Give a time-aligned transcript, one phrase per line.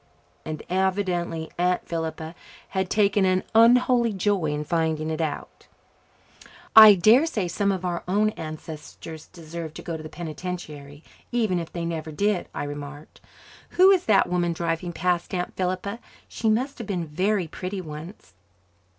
[0.45, 2.33] And evidently Aunt Philippa
[2.69, 5.67] had taken an unholy joy in finding it out.
[6.75, 11.59] "I dare say some of our own ancestors deserved to go to the penitentiary, even
[11.59, 13.21] if they never did," I remarked.
[13.77, 15.99] "Who is that woman driving past, Aunt Philippa?
[16.27, 18.33] She must have been very pretty once."